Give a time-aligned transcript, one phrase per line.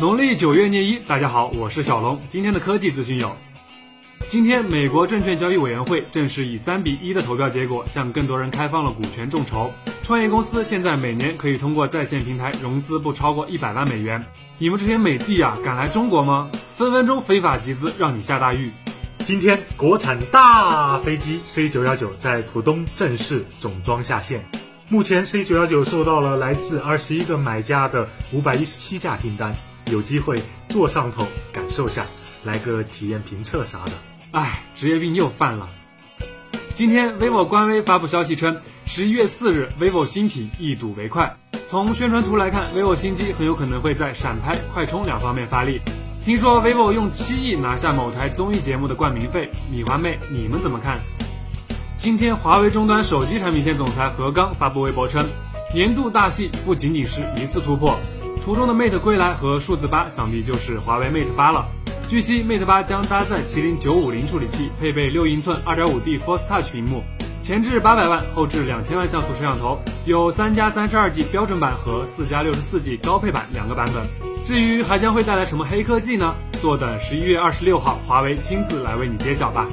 [0.00, 2.20] 农历九月廿一，大家好，我是小龙。
[2.28, 3.36] 今天的科技资讯有：
[4.28, 9.72] 今天，美国证券交易委员会正式以三比一的投票结果，向更多人开放了股权众筹。
[10.04, 14.24] 创业公司现在每年可以通过在线平台融资不超过一百万美元。
[14.58, 16.48] 你们这些美帝啊，敢来中国吗？
[16.76, 18.70] 分分钟非法集资，让你下大狱。
[19.24, 24.48] 今天，国产大飞机 C 九幺九在浦东正式总装下线。
[24.88, 29.52] 目前，C 九幺九收到了来自二十一个买家的五百一十七架订单。
[29.90, 32.04] 有机会坐上头感受下，
[32.44, 33.92] 来个体验评测啥的。
[34.32, 35.68] 唉，职业病又犯了。
[36.74, 41.34] 今天，vivo 官微发布消息称，十一月四日，vivo 新品一睹为快。
[41.66, 45.80] 从宣传图来看，vivo 新机很有可能会在闪拍、快充两方面发力。
[46.24, 51.00] 听说 vivo 用七亿拿下某台综艺节目的冠名费，米华妹，你们怎么看？
[51.96, 55.26] 今天，华为终端手机产品线总裁何刚发布微博称，
[55.74, 57.98] 年度大戏不仅仅是一次突破。
[58.38, 61.66] 图中的 Mate 归来和数字八，想必就是华为 Mate 八了。
[62.08, 67.02] 据悉，Mate 八将搭载麒麟九五零处理器，配备六英寸二点五 D Force Touch 屏幕，
[67.42, 74.06] 前置八百万，后置两千万像素摄像头，有三加三十二 G 标准版和四加六十四 G 高配版两个版本。
[74.44, 76.34] 至于还将会带来什么黑科技呢？
[76.62, 79.66] 坐等十一月二十六号，华为亲自来为你揭晓吧。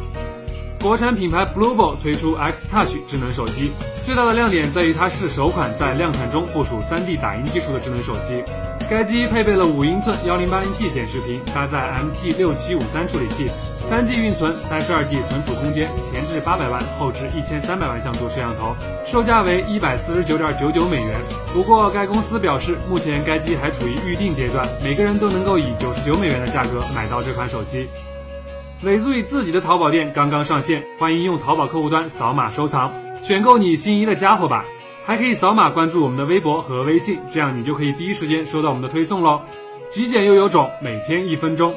[0.86, 3.72] 国产品牌 Bluebo 推出 X Touch 智能手机，
[4.06, 8.44] 最大的亮点在于它是首款在量产中部署 3D 打印技术的智能手机。
[8.88, 13.48] 该机配备了五英寸幺零八零 P 显示屏，搭载 MT 六七五三处理器，
[13.90, 21.20] 三 G 运存，三十二 G 存储空间，前置八百万，后置一千三百万像素摄像头，售价为一百四十九点九九美元。
[21.52, 27.90] 不过该公司表示，目前该机还处于预定阶段，每个人都能够以九十九美元的价格买到这款手机。
[28.86, 34.64] 美足以自己的淘宝店刚刚上线，欢迎用淘宝客户端扫码收藏，选购你心仪的家伙吧。
[35.04, 39.42] 还可以扫码关注我们的微博和微信，这样你就可以第一时间收到我们的推送喽。
[39.90, 41.74] 极简又有种，每天一分钟。